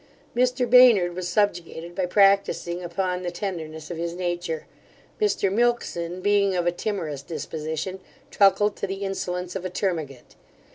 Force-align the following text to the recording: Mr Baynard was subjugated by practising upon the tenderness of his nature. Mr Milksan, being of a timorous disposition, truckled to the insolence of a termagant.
Mr 0.35 0.67
Baynard 0.67 1.13
was 1.15 1.27
subjugated 1.27 1.93
by 1.93 2.07
practising 2.07 2.81
upon 2.83 3.21
the 3.21 3.29
tenderness 3.29 3.91
of 3.91 3.97
his 3.97 4.15
nature. 4.15 4.65
Mr 5.21 5.53
Milksan, 5.53 6.21
being 6.23 6.55
of 6.55 6.65
a 6.65 6.71
timorous 6.71 7.21
disposition, 7.21 7.99
truckled 8.31 8.75
to 8.77 8.87
the 8.87 9.03
insolence 9.05 9.55
of 9.55 9.63
a 9.63 9.69
termagant. 9.69 10.35